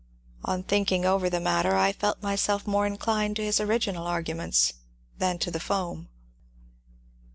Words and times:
On 0.43 0.63
thinking 0.63 1.05
over 1.05 1.29
the 1.29 1.39
matter, 1.39 1.75
I 1.75 1.93
felt 1.93 2.23
myself 2.23 2.65
more 2.65 2.87
inclined 2.87 3.35
to 3.35 3.43
his 3.43 3.59
original 3.59 4.07
arguments 4.07 4.73
than 5.19 5.37
to 5.37 5.51
tiie 5.51 5.61
foam." 5.61 6.09